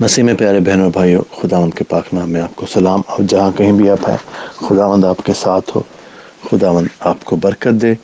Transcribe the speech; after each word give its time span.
مسیح 0.00 0.24
میں 0.24 0.34
پیارے 0.34 0.60
بہنوں 0.60 0.90
بھائیوں، 0.90 1.22
خداوند 1.36 1.74
کے 1.74 1.84
پاک 1.84 2.14
نام 2.14 2.30
میں 2.30 2.40
آپ 2.40 2.56
کو 2.56 2.66
سلام۔ 2.66 3.00
اور 3.06 3.18
جہاں 3.28 3.50
کہیں 3.58 3.72
بھی 3.72 3.90
آپ 3.90 4.10
ہیں، 4.10 4.16
خداوند 4.56 5.04
آپ 5.04 5.16
کے 5.24 5.32
ساتھ 5.34 5.76
ہو۔ 5.76 5.82
خداوند 6.50 6.86
آپ 7.00 7.24
کو 7.24 7.36
برکت 7.36 7.82
دے۔ 7.82 7.94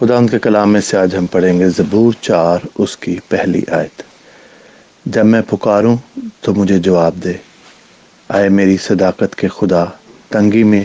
خداوند 0.00 0.30
کے 0.30 0.38
کلام 0.38 0.72
میں 0.72 0.80
سے 0.80 0.96
آج 0.96 1.16
ہم 1.16 1.26
پڑھیں 1.26 1.58
گے 1.58 1.68
زبور 1.68 2.12
چار، 2.20 2.58
اس 2.78 2.96
کی 2.96 3.16
پہلی 3.28 3.62
آیت۔ 3.70 4.02
جب 5.06 5.26
میں 5.26 5.42
پکاروں 5.50 5.96
تو 6.40 6.54
مجھے 6.54 6.78
جواب 6.78 7.14
دے۔ 7.24 7.32
آئے 8.28 8.48
میری 8.48 8.76
صداقت 8.76 9.36
کے 9.36 9.48
خدا، 9.48 9.84
تنگی 10.28 10.62
میں 10.62 10.84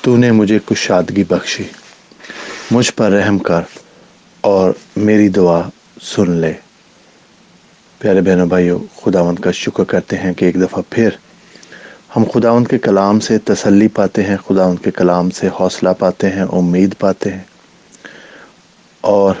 تو 0.00 0.16
نے 0.16 0.32
مجھے 0.32 0.58
کشادگی 0.66 1.24
بخشی۔ 1.24 1.64
مجھ 2.70 2.92
پر 2.96 3.10
رحم 3.10 3.38
کر 3.38 3.60
اور 4.40 4.72
میری 4.96 5.28
دعا 5.28 5.62
سن 6.02 6.30
لے۔ 6.30 6.52
پیارے 7.98 8.20
بہنوں 8.20 8.46
بھائیوں، 8.46 8.78
خداوند 9.02 9.38
کا 9.38 9.50
شکر 9.50 9.84
کرتے 9.84 10.16
ہیں 10.16 10.32
کہ 10.34 10.44
ایک 10.44 10.54
دفعہ 10.54 10.82
پھر 10.90 11.08
ہم 12.16 12.24
خداوند 12.34 12.66
کے 12.66 12.78
کلام 12.78 13.20
سے 13.20 13.38
تسلی 13.38 13.88
پاتے 13.88 14.22
ہیں، 14.22 14.36
خداوند 14.36 14.84
کے 14.84 14.90
کلام 14.90 15.30
سے 15.30 15.48
حوصلہ 15.60 15.88
پاتے 15.98 16.30
ہیں، 16.30 16.42
امید 16.42 16.94
پاتے 16.98 17.32
ہیں۔ 17.32 17.42
اور 19.00 19.34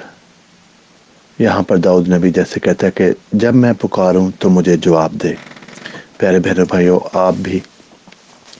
یہاں 1.38 1.62
پر 1.62 1.76
داؤد 1.76 2.08
نبی 2.08 2.30
جیسے 2.30 2.60
کہتا 2.60 2.86
ہے 2.86 2.92
کہ 2.92 3.10
جب 3.32 3.54
میں 3.54 3.72
پکاروں 3.80 4.30
تو 4.38 4.50
مجھے 4.50 4.76
جواب 4.76 5.12
دے۔ 5.12 5.34
پیارے 6.16 6.38
بہنوں 6.38 6.66
بھائیوں، 6.68 7.00
آپ 7.12 7.34
بھی 7.38 7.60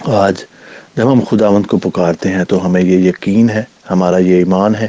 آج 0.01 0.45
جب 0.97 1.13
ہم 1.13 1.21
خداوند 1.31 1.67
کو 1.67 1.79
پکارتے 1.79 2.29
ہیں 2.29 2.45
تو 2.45 2.67
ہمیں 2.67 2.83
یہ 2.83 3.09
یقین 3.09 3.51
ہے، 3.51 3.63
ہمارا 3.91 4.19
یہ 4.19 4.35
ایمان 4.35 4.75
ہے 4.75 4.89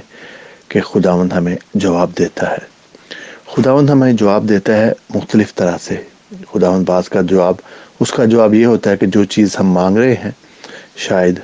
کہ 0.67 0.81
خداوند 0.81 1.34
ہمیں 1.34 1.55
جواب 1.73 2.12
دیتا 2.17 2.52
ہے۔ 2.52 2.77
خداوند 3.48 3.90
ہمیں 3.90 4.14
جواب 4.14 4.50
دیتا 4.50 4.78
ہے 4.78 4.94
مختلف 5.16 5.56
طرح 5.56 5.78
سے۔ 5.82 6.04
خداوند 6.54 6.86
باز 6.86 7.10
کا 7.10 7.22
جواب، 7.22 7.56
اس 8.00 8.12
کا 8.12 8.26
جواب 8.26 8.54
یہ 8.54 8.66
ہوتا 8.66 8.90
ہے 8.90 8.98
کہ 8.98 9.06
جو 9.06 9.23
چیز 9.23 9.56
ہم 9.60 9.68
مانگ 9.72 9.98
رہے 9.98 10.14
ہیں، 10.14 10.31
شاید 10.95 11.39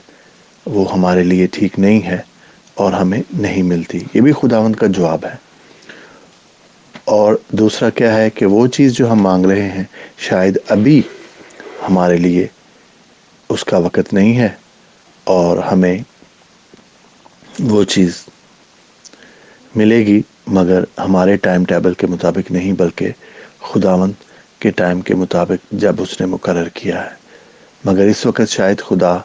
وہ 0.65 0.93
ہمارے 0.93 1.23
لیے 1.23 1.47
ٹھیک 1.47 1.79
نہیں 1.79 2.03
ہے 2.03 2.17
اور 2.73 2.93
ہمیں 2.93 3.21
نہیں 3.33 3.63
ملتی۔ 3.63 3.99
یہ 4.13 4.21
بھی 4.21 4.33
خداوند 4.33 4.75
کا 4.75 4.87
جواب 4.87 5.25
ہے۔ 5.25 5.35
اور 7.05 7.35
دوسرا 7.49 7.89
کیا 7.89 8.15
ہے 8.15 8.29
کہ 8.29 8.45
وہ 8.45 8.67
چیز 8.67 8.93
جو 8.93 9.11
ہم 9.11 9.21
مانگ 9.21 9.45
رہے 9.45 9.69
ہیں، 9.69 9.83
شاید 10.17 10.57
ابھی 10.69 11.01
ہمارے 11.89 12.17
لیے 12.17 12.47
اس 13.49 13.63
کا 13.63 13.77
وقت 13.77 14.13
نہیں 14.13 14.37
ہے 14.37 14.49
اور 15.23 15.57
ہمیں 15.57 15.97
وہ 17.59 17.83
چیز 17.83 18.25
ملے 19.75 19.97
گی۔ 19.97 20.21
مگر 20.47 20.83
ہمارے 20.99 21.37
ٹائم 21.37 21.65
ٹیبل 21.65 21.93
کے 21.93 22.07
مطابق 22.07 22.51
نہیں 22.51 22.71
بلکہ 22.71 23.11
خداوند 23.61 24.13
کے 24.59 24.71
ٹائم 24.71 25.01
کے 25.01 25.15
مطابق 25.15 25.65
جب 25.71 25.95
اس 25.99 26.19
نے 26.21 26.25
مقرر 26.25 26.69
کیا 26.69 27.05
ہے۔ 27.05 27.09
مگر 27.85 28.05
اس 28.05 28.25
وقت 28.25 28.49
شاید 28.49 28.81
خدا 28.81 29.17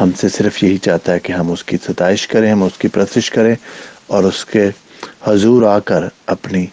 ہم 0.00 0.10
سے 0.16 0.28
صرف 0.28 0.62
یہی 0.62 0.78
چاہتا 0.78 1.12
ہے 1.12 1.20
کہ 1.20 1.32
ہم 1.32 1.52
اس 1.52 1.64
کی 1.64 1.76
ستائش 1.88 2.28
کریں، 2.28 2.52
ہم 2.52 2.62
اس 2.62 2.78
کی 2.78 2.88
پرسش 2.88 3.30
کریں 3.30 3.54
اور 4.06 4.24
اس 4.24 4.44
کے 4.44 4.70
حضور 5.24 5.62
آ 5.62 5.78
کر 5.78 6.04
اپنی 6.26 6.66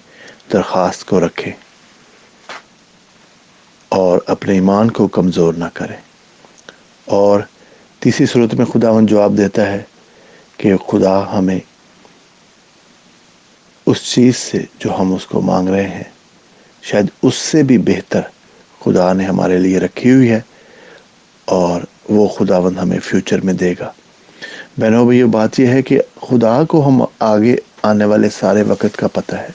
درخواست 0.53 1.05
کو 1.05 1.19
رکھیں 1.19 1.51
اور 3.89 4.19
اپنے 4.27 4.53
ایمان 4.53 4.91
کو 4.91 5.07
کمزور 5.07 5.53
نہ 5.53 5.65
کریں۔ 5.73 5.97
اور 7.05 7.39
تیسری 7.99 8.25
صورت 8.25 8.53
میں 8.53 8.65
خداوند 8.65 9.09
جواب 9.09 9.37
دیتا 9.37 9.71
ہے 9.71 9.83
کہ 10.57 10.77
خدا 10.77 11.37
ہمیں 11.37 11.59
اس 13.93 14.03
چیز 14.03 14.37
سے 14.37 14.61
جو 14.79 14.99
ہم 14.99 15.13
اس 15.13 15.25
کو 15.25 15.41
مانگ 15.41 15.69
رہے 15.69 15.87
ہیں۔ 15.87 16.03
شاید 16.81 17.05
اس 17.23 17.35
سے 17.35 17.63
بھی 17.63 17.77
بہتر 17.77 18.21
خدا 18.79 19.13
نے 19.13 19.25
ہمارے 19.25 19.57
لیے 19.57 19.79
رکھی 19.79 20.11
ہوئی 20.11 20.31
ہے 20.31 20.41
اور 21.45 21.81
وہ 22.09 22.27
خداوند 22.27 22.77
ہمیں 22.77 22.99
فیوچر 22.99 23.41
میں 23.41 23.53
دے 23.53 23.73
گا۔ 23.79 23.91
بہنوں 24.77 25.05
بھائی 25.05 25.23
بات 25.23 25.59
یہ 25.59 25.67
ہے 25.67 25.81
کہ 25.81 26.01
خدا 26.21 26.63
کو 26.63 26.87
ہم 26.87 27.05
آگے 27.19 27.55
آنے 27.83 28.05
والے 28.05 28.29
سارے 28.29 28.61
وقت 28.61 28.97
کا 28.97 29.07
پتہ 29.07 29.35
ہے، 29.35 29.47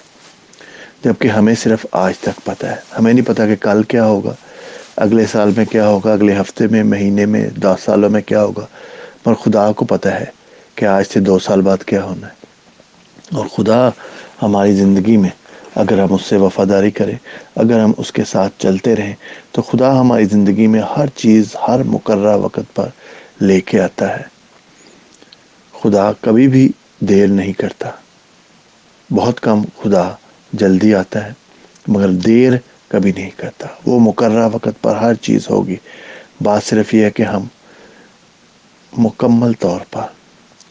جبکہ 1.04 1.28
ہمیں 1.28 1.54
صرف 1.54 1.86
آج 1.92 2.18
تک 2.18 2.40
پتہ 2.44 2.66
ہے۔ 2.66 2.76
ہمیں 2.98 3.12
نہیں 3.12 3.26
پتہ 3.26 3.42
کہ 3.42 3.56
کل 3.56 3.82
کیا 3.82 4.04
ہوگا، 4.04 4.34
اگلے 4.96 5.26
سال 5.26 5.50
میں 5.56 5.64
کیا 5.64 5.88
ہوگا، 5.88 6.12
اگلے 6.12 6.40
ہفتے 6.40 6.66
میں، 6.66 6.84
مہینے 6.84 7.26
میں، 7.26 7.48
دس 7.48 7.84
سالوں 7.84 8.10
میں 8.10 8.22
کیا 8.22 8.44
ہوگا۔ 8.44 8.66
پر 9.24 9.34
خدا 9.34 9.72
کو 9.72 9.84
پتہ 9.84 10.08
ہے 10.08 10.24
کہ 10.74 10.84
آج 10.84 11.04
سے 11.12 11.20
دو 11.20 11.38
سال 11.38 11.60
بعد 11.60 11.84
کیا 11.84 12.04
ہونا 12.04 12.26
ہے۔ 12.26 12.38
اور 13.34 13.46
خدا 13.46 13.90
ہماری 14.42 14.74
زندگی 14.74 15.16
میں 15.16 15.30
اگر 15.74 16.02
ہم 16.02 16.14
اس 16.14 16.22
سے 16.22 16.36
وفاداری 16.36 16.90
کریں، 16.90 17.18
اگر 17.56 17.80
ہم 17.80 17.92
اس 17.96 18.12
کے 18.12 18.24
ساتھ 18.24 18.54
چلتے 18.58 18.96
رہیں، 18.96 19.14
تو 19.52 19.62
خدا 19.62 20.00
ہماری 20.00 20.24
زندگی 20.24 20.66
میں 20.66 20.80
ہر 20.96 21.06
چیز 21.06 21.56
ہر 21.68 21.82
مقررہ 21.82 22.36
وقت 22.36 22.74
پر 22.74 22.88
لے 23.40 23.60
کے 23.60 23.80
آتا 23.80 24.18
ہے۔ 24.18 24.22
خدا 25.82 26.12
کبھی 26.12 26.48
بھی 26.48 26.72
دیر 27.00 27.26
نہیں 27.26 27.52
کرتا۔ 27.52 27.90
بہت 29.10 29.40
کم 29.40 29.62
خدا 29.82 30.08
جلدی 30.52 30.94
آتا 30.94 31.26
ہے، 31.26 31.32
مگر 31.88 32.08
دیر 32.08 32.52
کبھی 32.88 33.12
نہیں 33.12 33.30
کرتا۔ 33.36 33.66
وہ 33.86 34.00
مقررہ 34.00 34.48
وقت 34.52 34.82
پر 34.82 34.96
ہر 34.96 35.14
چیز 35.14 35.50
ہوگی۔ 35.50 35.76
بات 36.40 36.64
صرف 36.64 36.94
یہ 36.94 37.04
ہے 37.04 37.10
کہ 37.10 37.22
ہم 37.22 37.44
مکمل 38.98 39.52
طور 39.52 39.80
پر 39.90 40.02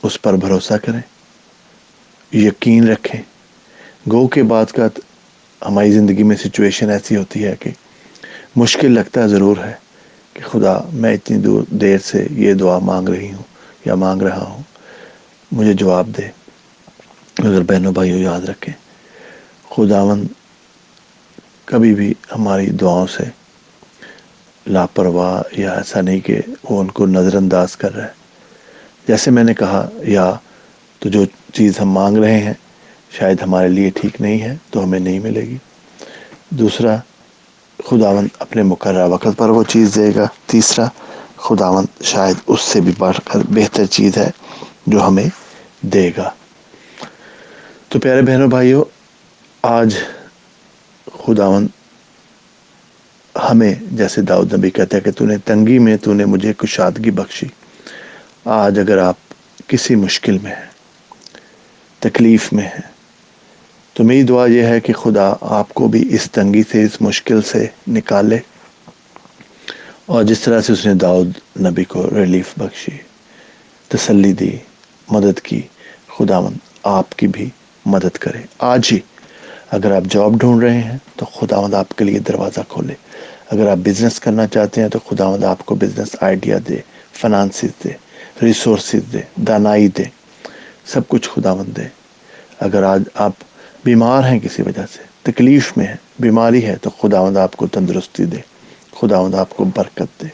اس 0.04 0.22
پر 0.22 0.34
بھروسہ 0.34 0.74
کریں، 0.74 1.02
یقین 2.36 2.88
رکھیں۔ 2.88 3.22
گو 4.12 4.28
کے 4.28 4.44
بعد 4.44 4.66
کا 4.66 4.88
ہماری 5.68 5.92
زندگی 5.92 6.24
میں 6.24 6.36
سچویشن 6.36 6.90
ایسی 6.90 7.16
ہوتی 7.16 7.46
ہے 7.46 7.56
کہ 7.60 7.70
مشکل 8.56 8.92
لگتا 8.92 9.28
ضرور 9.28 9.58
ہے 9.58 9.74
کہ 10.34 10.42
خدا، 10.42 10.78
میں 10.94 11.14
اتنی 11.14 11.38
دور، 11.38 11.64
دیر 11.72 11.98
سے 11.98 12.28
یہ 12.32 12.54
دعا 12.54 12.80
مانگ 12.80 13.10
رہی 13.10 13.32
ہوں 13.34 13.44
یا 13.86 13.96
مانگ 13.96 14.22
رہا 14.22 14.44
ہوں، 14.44 14.62
مجھے 15.52 15.74
جواب 15.74 16.08
دے۔ 16.18 16.28
اگر 17.38 17.62
بہنوں 17.62 17.92
بھائیوں 17.92 18.20
یاد 18.20 18.42
رکھیں 18.42 18.74
خداون 19.70 20.28
کبھی 21.66 21.96
بھی 21.96 22.14
ہماری 22.36 22.66
دعاؤں 22.66 23.08
سے 23.08 23.24
لاپرواہ 24.68 25.60
یا 25.60 25.74
ایسا 25.74 26.02
نہیں 26.02 26.20
کہ 26.20 26.42
وہ 26.70 26.80
ان 26.80 26.88
کو 26.88 27.06
نظر 27.06 27.36
انداز 27.36 27.76
کر 27.78 27.96
رہا 27.96 28.04
ہے۔ 28.04 28.16
جیسے 29.08 29.32
میں 29.32 29.44
نے 29.44 29.54
کہا، 29.54 29.90
یا 30.02 30.34
تو 31.00 31.10
جو 31.10 31.26
چیز 31.54 31.80
ہم 31.80 31.92
مانگ 31.92 32.18
رہے 32.18 32.40
ہیں 32.40 32.54
شاید 33.12 33.42
ہمارے 33.42 33.68
لیے 33.68 33.90
ٹھیک 33.90 34.22
نہیں 34.22 34.42
ہے 34.42 34.56
تو 34.70 34.84
ہمیں 34.84 35.00
نہیں 35.00 35.20
ملے 35.20 35.42
گی۔ 35.42 35.58
دوسرا 36.50 36.98
خداون 37.86 38.28
اپنے 38.40 38.64
مقررہ 38.64 39.08
وقت 39.08 39.28
پر 39.38 39.50
وہ 39.50 39.64
چیز 39.64 39.96
دے 39.96 40.12
گا۔ 40.16 40.28
تیسرا 40.46 40.86
خداون 41.38 41.86
شاید 42.04 42.36
اس 42.48 42.62
سے 42.62 42.82
بھی 42.82 42.92
بڑھ 42.98 43.18
کر 43.26 43.40
بہتر 43.50 43.86
چیز 43.86 44.18
ہے 44.18 44.30
جو 44.88 45.08
ہمیں 45.08 45.30
دے 45.82 46.12
گا۔ 46.18 46.30
تو 47.90 48.00
پیارے 48.00 48.22
بہنوں، 48.22 48.48
بھائیوں، 48.48 48.84
آج 49.62 49.96
خداون 51.20 51.68
ہمیں، 53.50 53.76
جیسے 53.92 54.22
داؤد 54.22 54.54
نبی 54.54 54.70
کہتا 54.70 54.98
ہے 54.98 55.02
کہ 55.02 55.12
تو 55.12 55.26
نے 55.26 55.38
تنگی 55.38 55.80
میں، 55.80 55.98
تو 55.98 56.14
نے 56.14 56.26
مجھے 56.26 56.54
کشادگی 56.58 57.12
بخشی۔ 57.12 57.48
آج 58.46 58.80
اگر 58.80 58.98
آپ 58.98 59.16
کسی 59.68 59.96
مشکل 59.96 60.38
میں 60.38 60.56
ہیں، 60.56 60.66
تکلیف 62.00 62.54
میں 62.54 62.66
ہیں 62.66 62.97
تو 63.98 64.04
میری 64.04 64.24
دعا 64.24 64.46
یہ 64.46 64.64
ہے 64.64 64.80
کہ 64.80 64.94
خدا 64.94 65.34
آپ 65.42 65.74
کو 65.74 65.88
بھی 65.88 66.16
اس 66.16 66.32
تنگی 66.32 66.64
سے، 66.72 66.84
اس 66.84 67.02
مشکل 67.02 67.42
سے 67.42 67.68
نکالے 67.88 68.38
اور 70.06 70.24
جس 70.24 70.40
طرح 70.40 70.62
سے 70.62 70.74
اس 70.74 70.86
نے 70.86 70.94
داؤد 70.94 71.30
نبی 71.62 71.84
کو 71.84 72.10
ریلیف 72.16 72.54
بخشی، 72.58 72.98
تسلی 73.88 74.34
دی، 74.34 74.58
مدد 75.10 75.40
کی 75.40 75.62
خدا 76.18 76.40
مند 76.40 76.58
آپ 76.84 77.16
کی 77.16 77.28
بھی 77.28 77.50
مدد 77.86 78.18
کرے۔ 78.18 78.42
آج 78.60 78.90
ہی 78.92 79.00
اگر 79.72 79.92
آپ 79.92 80.02
جاب 80.10 80.38
ڈھونڈ 80.38 80.64
رہے 80.64 80.82
ہیں 80.82 80.98
تو 81.16 81.26
خدا 81.26 81.62
مند 81.62 81.74
آپ 81.74 81.90
کے 81.90 82.06
لیے 82.06 82.20
دروازہ 82.20 82.60
کھولے۔ 82.70 82.94
اگر 83.50 83.68
آپ 83.68 83.78
بزنس 83.78 84.20
کرنا 84.20 84.48
چاہتے 84.48 84.82
ہیں 84.82 84.90
تو 84.90 85.00
خدا 85.00 85.30
مند 85.30 85.44
آپ 85.44 85.66
کو 85.66 85.76
بزنس 85.76 86.16
آئیڈیا 86.22 86.58
دے 86.70 86.78
فنانسز 87.14 87.84
دے 87.84 87.90
ریسورسز 88.44 89.14
دے، 89.14 89.22
دانائی 89.36 89.88
دے، 89.88 90.04
سب 90.86 91.08
کچھ 91.08 91.30
خدا 91.30 91.54
مند 91.54 91.78
دے۔ 91.78 91.88
اگر 92.60 92.84
آج 92.84 93.04
آپ 93.14 93.34
بیمار 93.88 94.24
ہیں 94.24 94.40
کسی 94.40 94.62
وجہ 94.62 94.86
سے، 94.94 95.04
تکلیف 95.24 95.72
میں 95.78 95.86
ہیں، 95.88 95.96
بیماری 96.20 96.66
ہے 96.66 96.76
تو 96.82 96.90
خدا 97.02 97.24
مند 97.24 97.38
آپ 97.38 97.56
کو 97.56 97.68
تندرستی 97.68 98.26
دے 98.26 98.38
خدا 99.00 99.22
مند 99.22 99.36
آپ 99.36 99.56
کو 99.56 99.66
برکت 99.76 100.22
دے۔ 100.22 100.28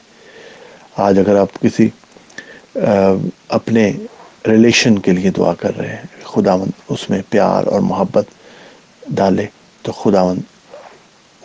آج 0.97 1.19
اگر 1.19 1.35
آپ 1.35 1.59
کسی 1.61 1.87
اپنے 3.49 3.91
ریلیشن 4.47 4.97
کے 4.99 5.11
لیے 5.11 5.29
دعا 5.37 5.53
کر 5.53 5.77
رہے 5.77 5.95
ہیں 5.95 6.23
خدا 6.25 6.55
مند 6.55 6.71
اس 6.89 7.09
میں 7.09 7.21
پیار 7.29 7.67
اور 7.67 7.81
محبت 7.81 8.25
ڈالے 9.09 9.45
تو 9.81 9.91
خدا 9.91 10.23
مند 10.25 10.41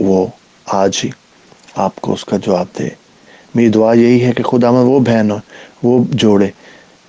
وہ 0.00 0.26
آج 0.66 1.00
ہی 1.04 1.10
آپ 1.76 2.00
کو 2.00 2.12
اس 2.12 2.24
کا 2.24 2.36
جواب 2.36 2.66
دے۔ 2.78 2.88
میری 3.54 3.68
دعا 3.68 3.92
یہی 3.92 4.24
ہے 4.24 4.32
کہ 4.32 4.42
خدا 4.42 4.70
مند 4.70 4.88
وہ 4.88 5.00
بہن 5.00 5.30
وہ 5.82 5.98
جوڑے 6.12 6.50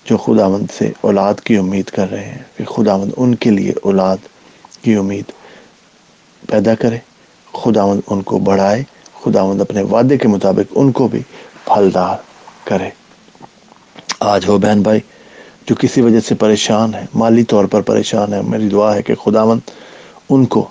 جو 0.06 0.18
خدا 0.18 0.48
مند 0.48 0.72
سے 0.78 0.92
اولاد 1.02 1.40
کی 1.44 1.58
امید 1.58 1.90
کر 1.90 2.12
رہے 2.12 2.26
ہیں، 2.26 2.44
کہ 2.58 2.64
خدا 2.66 2.98
مند 2.98 3.12
ان 3.18 3.36
کے 3.36 3.50
لیے 3.52 3.74
اولاد 3.84 4.28
کی 4.82 4.96
امید 4.96 5.32
پیدا 6.50 6.76
کرے 6.76 6.98
خدا 7.54 7.86
مند 7.86 8.02
ان 8.08 8.22
کو 8.22 8.40
بڑھائے، 8.40 8.84
خداوند 9.24 9.62
اپنے 9.62 9.82
وعدے 9.82 10.18
کے 10.18 10.28
مطابق 10.28 10.74
ان 10.76 10.92
کو 10.92 11.08
بھی 11.08 11.22
پھلدار 11.66 12.18
کرے۔ 12.64 12.90
آج 14.20 14.48
ہو 14.48 14.58
بہن 14.58 14.82
بھائی، 14.82 15.00
جو 15.66 15.76
کسی 15.76 16.02
وجہ 16.02 16.20
سے 16.20 16.36
پریشان 16.36 16.94
ہے، 16.94 17.06
مالی 17.16 17.44
طور 17.44 17.66
پر 17.66 17.82
پریشان 17.82 18.34
ہے، 18.34 18.42
میری 18.42 18.70
دعا 18.70 18.96
ہے 18.96 19.02
کہ 19.02 19.16
خداوند 19.16 19.70
ان 20.30 20.46
کو 20.46 20.68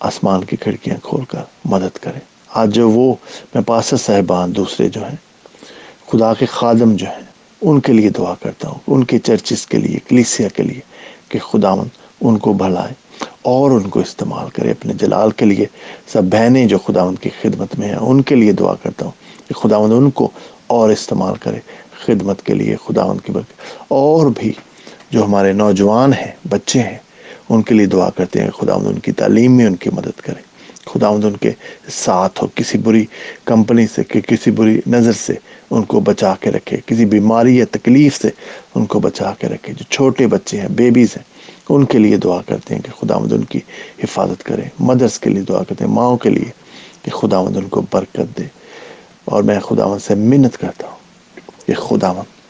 آسمان 0.00 0.44
کی 0.44 0.56
کھڑکیاں 0.56 0.96
کھول 1.02 1.24
کر 1.24 1.42
مدد 1.64 1.98
کرے۔ 1.98 2.18
آج 2.48 2.74
جو 2.74 2.90
وہ، 2.90 3.14
میں 3.54 3.62
پاسر 3.62 3.96
صاحبان 3.96 4.56
دوسرے 4.56 4.88
جو 4.88 5.08
ہیں، 5.08 5.16
خدا 6.10 6.34
کے 6.34 6.46
خادم 6.46 6.96
جو 6.96 7.06
ہیں، 7.06 7.24
ان 7.62 7.80
کے 7.80 7.92
لیے 7.92 8.10
دعا 8.10 8.34
کرتا 8.34 8.68
ہوں، 8.68 8.78
ان 8.86 9.04
کے 9.04 9.18
چرچز 9.18 9.66
کے 9.66 9.78
لیے، 9.78 9.98
کلیسیا 10.08 10.48
کے 10.48 10.62
لیے 10.62 10.80
کہ 11.28 11.38
خداوند 11.38 11.88
ان 12.20 12.38
کو 12.38 12.52
بھلائے 12.52 12.92
اور 13.42 13.70
ان 13.70 13.88
کو 13.88 14.00
استعمال 14.00 14.50
کرے 14.50 14.70
اپنے 14.70 14.92
جلال 14.92 15.30
کے 15.30 15.44
لیے۔ 15.44 15.66
سب 16.06 16.22
بہنیں 16.24 16.66
جو 16.66 16.78
خداوند 16.78 17.18
کی 17.18 17.30
خدمت 17.42 17.78
میں 17.78 17.88
ہیں، 17.88 17.96
ان 17.96 18.22
کے 18.22 18.34
لیے 18.34 18.52
دعا 18.52 18.74
کرتا 18.74 19.04
ہوں 19.04 19.12
کہ 19.48 19.54
خداوند 19.54 19.92
ان 19.92 20.10
کو 20.10 20.30
اور 20.66 20.90
استعمال 20.90 21.34
کرے 21.34 21.58
خدمت 22.06 22.42
کے 22.42 22.54
لیے 22.54 22.76
خداوند 22.86 23.26
کی 23.26 23.32
برکت۔ 23.32 23.82
اور 23.88 24.30
بھی 24.36 24.52
جو 25.10 25.24
ہمارے 25.24 25.52
نوجوان 25.52 26.12
ہیں، 26.12 26.32
بچے 26.48 26.80
ہیں، 26.80 26.98
ان 27.48 27.62
کے 27.62 27.74
لیے 27.74 27.86
دعا 27.86 28.10
کرتے 28.10 28.40
ہیں 28.40 28.50
خداوند 28.50 28.86
ان 28.86 28.98
کی 28.98 29.12
تعلیم 29.12 29.56
میں 29.56 29.66
ان 29.66 29.76
کی 29.76 29.90
مدد 29.92 30.20
کرے۔ 30.20 30.42
خداوند 30.86 31.24
ان 31.24 31.36
کے 31.36 31.50
ساتھ 31.88 32.42
ہو، 32.42 32.48
کسی 32.54 32.78
بری 32.78 33.06
کمپنی 33.44 33.86
سے، 33.94 34.04
کہ 34.04 34.20
کسی 34.20 34.50
بری 34.50 34.80
نظر 34.86 35.12
سے 35.12 35.34
ان 35.70 35.82
کو 35.82 36.00
بچا 36.00 36.34
کے 36.40 36.50
رکھے، 36.50 36.76
کسی 36.86 37.04
بیماری 37.04 37.56
یا 37.56 37.64
تکلیف 37.70 38.22
سے 38.22 38.28
ان 38.74 38.86
کو 38.86 39.00
بچا 39.00 39.32
کے 39.38 39.46
رکھے۔ 39.46 39.72
جو 39.72 39.84
چھوٹے 39.90 40.26
بچے 40.26 40.60
ہیں، 40.60 40.68
بیبیز 40.68 41.08
ہیں 41.16 41.24
ان 41.74 41.84
کے 41.84 41.98
لیے 41.98 42.16
دعا 42.16 42.42
کرتے 42.42 42.74
ہیں 42.74 42.82
کہ 42.82 42.90
خداوند 43.00 43.32
ان 43.32 43.44
کی 43.44 43.60
حفاظت 44.04 44.42
کرے، 44.42 44.62
مدرس 44.80 45.20
کے 45.20 45.30
لیے 45.30 45.42
دعا 45.42 45.62
کرتے 45.62 45.84
ہیں، 45.84 45.92
ماؤں 45.92 46.16
کے 46.16 46.30
لیے 46.30 46.50
کہ 47.02 47.10
خداوند 47.10 47.56
ان 47.56 47.68
کو 47.68 47.82
برکت 47.92 48.38
دے۔ 48.38 48.44
اور 49.24 49.42
میں 49.42 49.60
خداوند 49.60 50.00
سے 50.00 50.14
منت 50.14 50.58
کرتا 50.58 50.86
ہوں 50.88 50.96
کہ 51.66 51.74
خداوند، 51.74 52.40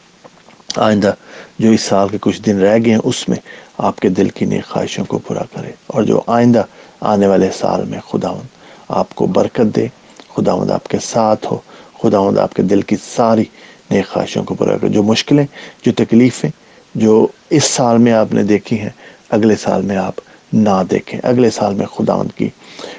آئندہ 0.77 1.13
جو 1.59 1.71
اس 1.71 1.81
سال 1.81 2.09
کے 2.09 2.17
کچھ 2.21 2.41
دن 2.41 2.59
رہ 2.59 2.77
گئے 2.85 2.93
ہیں، 2.93 3.01
اس 3.03 3.29
میں 3.29 3.37
آپ 3.77 3.99
کے 3.99 4.09
دل 4.09 4.29
کی 4.29 4.45
نیک 4.45 4.65
خواہشوں 4.65 5.05
کو 5.05 5.17
پورا 5.17 5.43
کرے۔ 5.53 5.71
اور 5.87 6.03
جو 6.03 6.21
آئندہ 6.27 6.63
آنے 7.01 7.27
والے 7.27 7.49
سال 7.53 7.85
میں 7.85 7.99
خداوند 7.99 8.47
آپ 8.89 9.15
کو 9.15 9.27
برکت 9.27 9.75
دے، 9.75 9.87
خداوند 10.35 10.71
آپ 10.71 10.87
کے 10.87 10.97
ساتھ 11.03 11.47
ہو، 11.51 11.57
خداوند 12.03 12.37
آپ 12.37 12.53
کے 12.53 12.63
دل 12.63 12.81
کی 12.81 12.95
ساری 13.03 13.43
نیک 13.91 14.07
خواہشوں 14.07 14.43
کو 14.43 14.55
پورا 14.55 14.77
کرے۔ 14.77 14.89
جو 14.89 15.03
مشکلیں، 15.03 15.45
جو 15.85 15.91
تکلیفیں 15.91 16.49
جو 16.95 17.27
اس 17.49 17.63
سال 17.63 17.97
میں 17.97 18.13
آپ 18.13 18.33
نے 18.33 18.43
دیکھی 18.43 18.79
ہیں، 18.79 18.89
اگلے 19.29 19.55
سال 19.55 19.81
میں 19.81 19.97
آپ 19.97 20.13
نہ 20.53 20.83
دیکھیں۔ 20.91 21.19
اگلے 21.23 21.49
سال 21.49 21.73
میں 21.73 21.85
خداوند 21.85 22.37
کی 22.37 22.49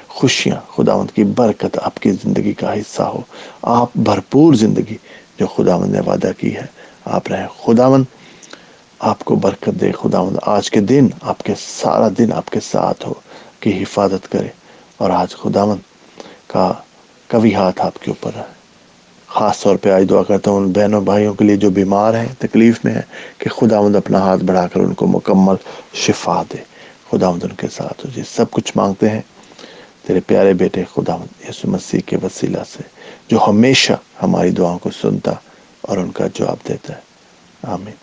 خوشیاں، 0.07 0.55
خداوند 0.75 1.11
کی 1.11 1.23
برکت 1.23 1.77
آپ 1.83 1.95
کی 1.95 2.11
زندگی 2.11 2.53
کا 2.53 2.73
حصہ 2.73 3.03
ہو۔ 3.03 3.21
آپ 3.61 3.89
بھرپور 3.95 4.53
زندگی 4.53 4.97
جو 5.39 5.47
خداوند 5.47 5.91
نے 5.91 5.99
وعدہ 5.99 6.31
کی 6.37 6.55
ہے، 6.55 6.65
آپ 7.05 7.27
رہیں۔ 7.27 7.47
خداوند 7.65 8.03
آپ 8.99 9.19
کو 9.19 9.35
برکت 9.35 9.81
دے۔ 9.81 9.91
خداوند 9.91 10.37
آج 10.41 10.71
کے 10.71 10.79
دن 10.79 11.07
آپ 11.21 11.43
کے 11.43 11.53
سارا 11.59 12.07
دن 12.17 12.33
آپ 12.33 12.49
کے 12.49 12.59
ساتھ 12.59 13.07
ہو، 13.07 13.13
کی 13.59 13.83
حفاظت 13.83 14.31
کرے۔ 14.31 14.47
اور 14.97 15.09
آج 15.09 15.35
خداوند 15.35 15.79
کا 16.47 16.73
کبھی 17.27 17.55
ہاتھ 17.55 17.81
آپ 17.81 17.99
کے 17.99 18.11
اوپر 18.11 18.31
ہے 18.35 18.62
خاص 19.33 19.61
طور 19.61 19.75
پہ 19.75 19.89
آج 19.89 20.05
دعا 20.09 20.23
کرتا 20.23 20.51
ہوں 20.51 20.57
ان 20.57 20.71
بہنوں 20.71 21.01
بھائیوں 21.01 21.33
کے 21.33 21.45
لیے 21.45 21.55
جو 21.55 21.69
بیمار 21.69 22.13
ہیں، 22.13 22.27
تکلیف 22.39 22.85
میں 22.85 22.93
ہیں، 22.93 23.01
کہ 23.37 23.49
خدا 23.49 23.81
مند 23.81 23.95
اپنا 23.95 24.19
ہاتھ 24.19 24.43
بڑھا 24.43 24.67
کر 24.67 24.79
ان 24.79 24.93
کو 24.93 25.07
مکمل 25.07 25.55
شفا 25.93 26.43
دے۔ 26.53 26.57
خدا 27.11 27.31
مند 27.31 27.43
ان 27.43 27.55
کے 27.55 27.67
ساتھ 27.67 28.05
ہو۔ 28.05 28.11
جی 28.15 28.21
سب 28.35 28.51
کچھ 28.51 28.73
مانگتے 28.75 29.09
ہیں۔ 29.09 29.21
تیرے 30.07 30.19
پیارے 30.19 30.53
بیٹے 30.53 30.83
خدا 30.93 31.17
مند 31.17 31.49
یسو 31.49 31.67
مسیح 31.67 31.99
کے 32.05 32.17
وسیلہ 32.23 32.63
سے، 32.71 32.83
جو 33.27 33.39
ہمیشہ 33.47 33.93
ہماری 34.23 34.49
دعاؤں 34.49 34.79
کو 34.79 34.89
سنتا 35.01 35.31
اور 35.81 35.97
ان 35.97 36.11
کا 36.11 36.27
جواب 36.33 36.57
دیتا 36.67 36.95
ہے۔ 36.95 36.99
آمین۔ 37.63 37.93